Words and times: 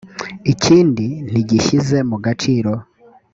ikindi 0.53 1.05
ntigishyize 1.29 1.97
mu 2.09 2.17
gaciro 2.25 2.71